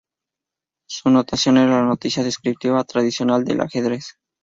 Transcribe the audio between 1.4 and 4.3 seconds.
era la notación descriptiva tradicional del ajedrez.